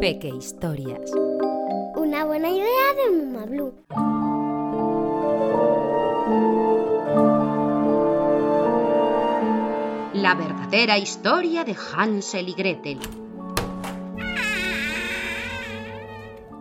[0.00, 1.10] Peque Historias.
[1.96, 3.74] Una buena idea de Muma Blue.
[10.14, 12.98] La verdadera historia de Hansel y Gretel.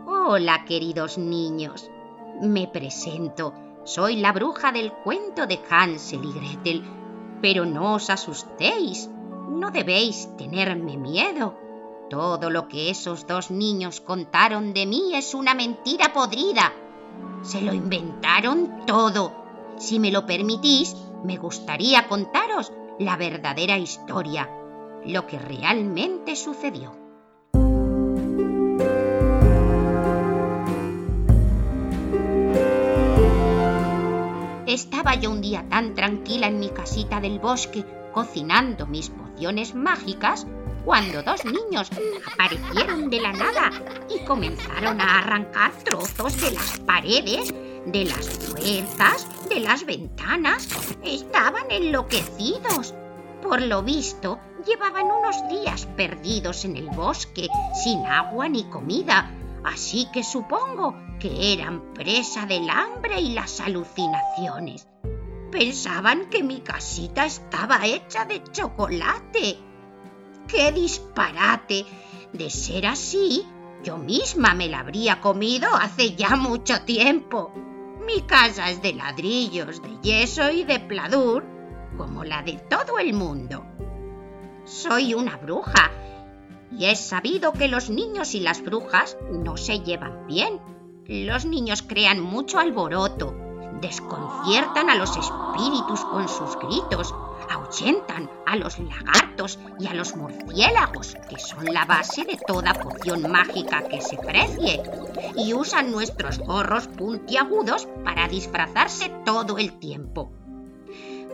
[0.06, 1.90] Hola, queridos niños.
[2.42, 3.54] Me presento.
[3.86, 6.84] Soy la bruja del cuento de Hansel y Gretel.
[7.42, 9.10] Pero no os asustéis.
[9.48, 11.56] No debéis tenerme miedo.
[12.10, 16.74] Todo lo que esos dos niños contaron de mí es una mentira podrida.
[17.44, 19.34] Se lo inventaron todo.
[19.78, 24.50] Si me lo permitís, me gustaría contaros la verdadera historia,
[25.06, 26.96] lo que realmente sucedió.
[34.66, 37.86] Estaba yo un día tan tranquila en mi casita del bosque
[38.18, 40.48] cocinando mis pociones mágicas
[40.84, 41.88] cuando dos niños
[42.34, 43.70] aparecieron de la nada
[44.10, 47.54] y comenzaron a arrancar trozos de las paredes,
[47.86, 50.68] de las puertas, de las ventanas.
[51.04, 52.96] Estaban enloquecidos.
[53.44, 57.48] Por lo visto, llevaban unos días perdidos en el bosque,
[57.84, 59.30] sin agua ni comida,
[59.64, 64.88] así que supongo que eran presa del hambre y las alucinaciones.
[65.58, 69.58] Pensaban que mi casita estaba hecha de chocolate.
[70.48, 71.84] ¡Qué disparate!
[72.32, 73.44] De ser así,
[73.84, 77.52] yo misma me la habría comido hace ya mucho tiempo.
[78.06, 81.44] Mi casa es de ladrillos, de yeso y de pladur,
[81.98, 83.66] como la de todo el mundo.
[84.64, 85.90] Soy una bruja
[86.72, 90.60] y es sabido que los niños y las brujas no se llevan bien.
[91.08, 93.47] Los niños crean mucho alboroto,
[93.82, 97.14] desconciertan a los espíritus con sus gritos,
[97.50, 103.32] ahuyentan a los lagartos y a los murciélagos, que son la base de toda poción
[103.32, 104.82] mágica que se precie,
[105.36, 110.32] y usan nuestros gorros puntiagudos para disfrazarse todo el tiempo.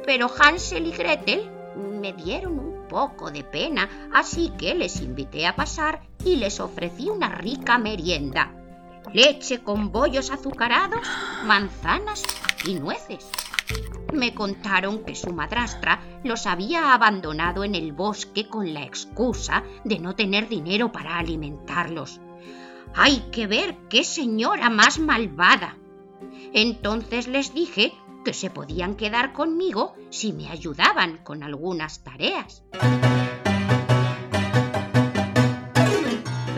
[0.05, 5.55] Pero Hansel y Gretel me dieron un poco de pena, así que les invité a
[5.55, 8.62] pasar y les ofrecí una rica merienda.
[9.11, 11.07] Leche con bollos azucarados,
[11.45, 12.23] manzanas
[12.65, 13.29] y nueces.
[14.13, 19.99] Me contaron que su madrastra los había abandonado en el bosque con la excusa de
[19.99, 22.21] no tener dinero para alimentarlos.
[22.95, 25.77] Hay que ver qué señora más malvada.
[26.53, 27.93] Entonces les dije
[28.23, 32.63] que se podían quedar conmigo si me ayudaban con algunas tareas.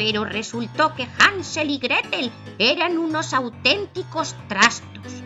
[0.06, 5.24] Pero resultó que Hansel y Gretel eran unos auténticos trastos.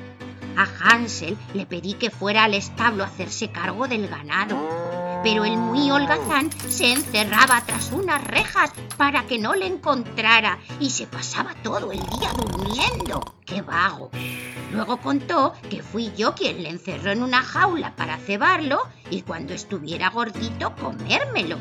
[0.55, 4.57] A Hansel le pedí que fuera al establo a hacerse cargo del ganado,
[5.21, 10.91] pero el muy holgazán se encerraba tras unas rejas para que no le encontrara y
[10.91, 13.35] se pasaba todo el día durmiendo.
[13.45, 14.11] ¡Qué vago!
[14.71, 18.79] Luego contó que fui yo quien le encerró en una jaula para cebarlo
[19.09, 21.57] y cuando estuviera gordito comérmelo.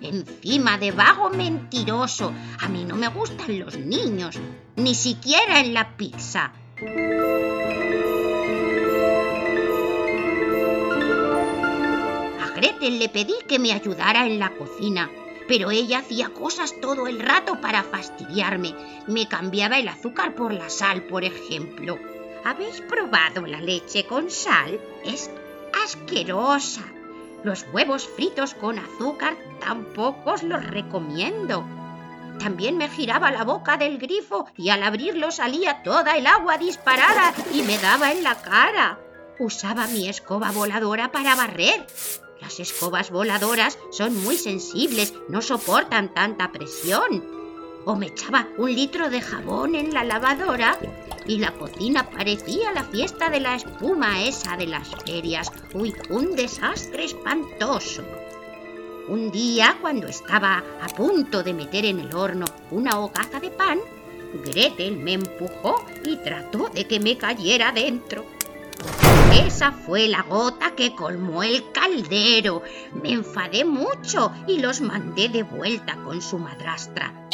[0.00, 4.38] Encima de vago mentiroso, a mí no me gustan los niños,
[4.76, 6.52] ni siquiera en la pizza.
[12.40, 15.10] A Gretel le pedí que me ayudara en la cocina,
[15.48, 18.74] pero ella hacía cosas todo el rato para fastidiarme.
[19.06, 21.98] Me cambiaba el azúcar por la sal, por ejemplo.
[22.44, 24.80] ¿Habéis probado la leche con sal?
[25.04, 25.30] Es
[25.84, 26.82] asquerosa.
[27.44, 31.64] Los huevos fritos con azúcar tampoco os los recomiendo.
[32.38, 37.34] También me giraba la boca del grifo y al abrirlo salía toda el agua disparada
[37.52, 38.98] y me daba en la cara.
[39.38, 41.86] Usaba mi escoba voladora para barrer.
[42.40, 47.41] Las escobas voladoras son muy sensibles, no soportan tanta presión
[47.84, 50.78] o me echaba un litro de jabón en la lavadora
[51.26, 55.50] y la cocina parecía la fiesta de la espuma esa de las ferias.
[55.74, 58.02] Uy, un desastre espantoso.
[59.08, 63.80] Un día, cuando estaba a punto de meter en el horno una hogaza de pan,
[64.44, 68.24] Gretel me empujó y trató de que me cayera dentro.
[69.34, 72.62] Esa fue la gota que colmó el caldero.
[73.02, 77.28] Me enfadé mucho y los mandé de vuelta con su madrastra.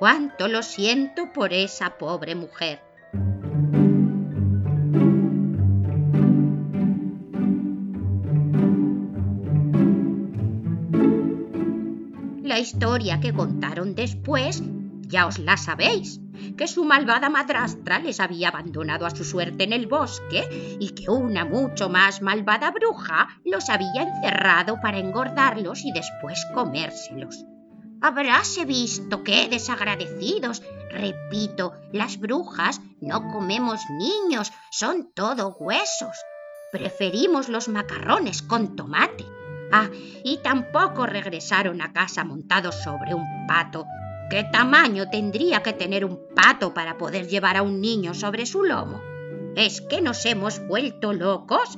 [0.00, 2.80] Cuánto lo siento por esa pobre mujer.
[12.42, 14.62] La historia que contaron después
[15.02, 16.18] ya os la sabéis.
[16.56, 21.10] que su malvada madrastra les había abandonado a su suerte en el bosque y que
[21.10, 27.44] una mucho más malvada bruja los había encerrado para engordarlos y después comérselos.
[28.02, 30.62] Habráse visto qué desagradecidos.
[30.90, 36.16] Repito, las brujas no comemos niños, son todo huesos.
[36.72, 39.26] Preferimos los macarrones con tomate.
[39.70, 39.90] Ah,
[40.24, 43.84] y tampoco regresaron a casa montados sobre un pato.
[44.30, 48.64] ¿Qué tamaño tendría que tener un pato para poder llevar a un niño sobre su
[48.64, 49.02] lomo?
[49.56, 51.76] ¿Es que nos hemos vuelto locos?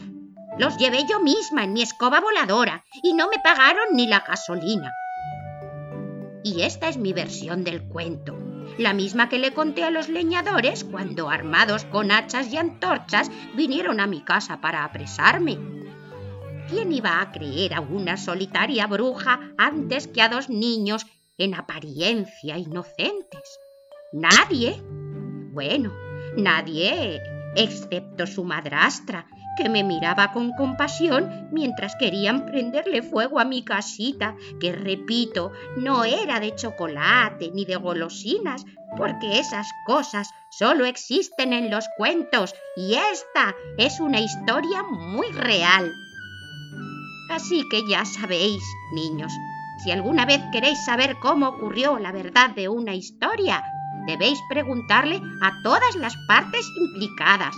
[0.58, 4.92] Los llevé yo misma en mi escoba voladora y no me pagaron ni la gasolina.
[6.44, 8.36] Y esta es mi versión del cuento,
[8.78, 14.00] la misma que le conté a los leñadores cuando, armados con hachas y antorchas, vinieron
[14.00, 15.58] a mi casa para apresarme.
[16.68, 21.06] ¿Quién iba a creer a una solitaria bruja antes que a dos niños
[21.36, 23.58] en apariencia inocentes?
[24.12, 24.82] Nadie.
[25.52, 25.92] Bueno,
[26.36, 27.20] nadie,
[27.56, 29.26] excepto su madrastra,
[29.56, 36.04] que me miraba con compasión mientras querían prenderle fuego a mi casita, que repito, no
[36.04, 38.64] era de chocolate ni de golosinas,
[38.96, 45.93] porque esas cosas solo existen en los cuentos y esta es una historia muy real.
[47.31, 48.62] Así que ya sabéis,
[48.93, 49.32] niños,
[49.82, 53.64] si alguna vez queréis saber cómo ocurrió la verdad de una historia,
[54.06, 57.54] debéis preguntarle a todas las partes implicadas.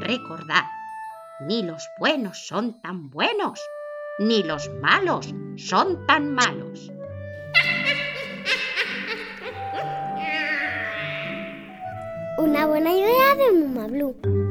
[0.00, 0.64] Recordad,
[1.40, 3.60] ni los buenos son tan buenos,
[4.18, 6.90] ni los malos son tan malos.
[12.38, 14.43] Una buena idea de Muma Blue.